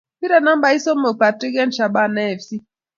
[0.19, 2.49] Pire nambai somok Patrick en shabana fc